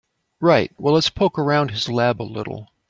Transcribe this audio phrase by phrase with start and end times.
[0.39, 2.71] Right, well let's poke around his lab a little.